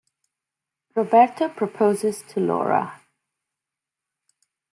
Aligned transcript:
Roberto 0.95 1.47
proposes 1.47 2.23
to 2.23 2.39
Laura. 2.39 3.03